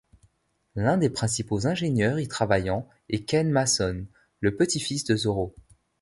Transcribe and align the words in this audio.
L'un 0.75 0.97
des 0.97 1.11
principaux 1.11 1.67
ingénieurs 1.67 2.17
y 2.17 2.27
travaillant 2.27 2.89
est 3.09 3.23
Ken 3.23 3.51
Mason, 3.51 4.07
le 4.39 4.55
petit-fils 4.55 5.03
de 5.03 5.15
Zorro. 5.15 5.53